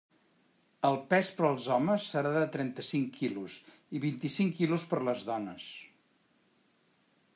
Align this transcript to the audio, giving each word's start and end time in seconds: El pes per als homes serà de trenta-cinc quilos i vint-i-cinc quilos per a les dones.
El 0.87 0.95
pes 1.09 1.27
per 1.41 1.45
als 1.49 1.67
homes 1.75 2.07
serà 2.13 2.31
de 2.37 2.47
trenta-cinc 2.55 3.11
quilos 3.19 3.59
i 3.99 4.03
vint-i-cinc 4.07 4.57
quilos 4.61 4.87
per 4.95 5.03
a 5.03 5.07
les 5.11 5.29
dones. 5.29 5.69